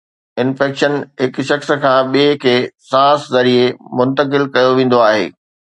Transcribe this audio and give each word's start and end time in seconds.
infection 0.43 0.93
هڪ 1.23 1.45
شخص 1.49 1.69
کان 1.83 2.03
ٻئي 2.13 2.25
کي 2.45 2.55
سانس 2.89 3.21
ذريعي 3.35 3.65
منتقل 4.01 4.51
ڪيو 4.59 4.71
ويندو 4.79 5.07
آهي 5.11 5.25